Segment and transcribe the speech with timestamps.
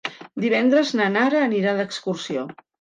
[0.45, 2.51] Divendres na Nara anirà d'excursió.